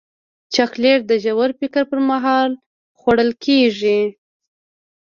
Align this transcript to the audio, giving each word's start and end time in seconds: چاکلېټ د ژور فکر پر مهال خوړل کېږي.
چاکلېټ 0.53 0.99
د 1.07 1.11
ژور 1.23 1.49
فکر 1.59 1.83
پر 1.89 1.99
مهال 2.09 2.51
خوړل 2.99 3.31
کېږي. 3.45 3.99